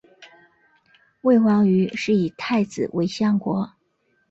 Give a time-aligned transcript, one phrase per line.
[1.21, 3.69] 魏王于是以太子为相国。